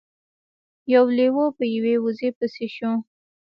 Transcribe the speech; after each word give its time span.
یو 0.93 1.05
لیوه 1.17 1.45
په 1.57 1.63
یوې 1.75 1.95
وزې 2.05 2.29
پسې 2.37 2.67
شو. 2.75 2.91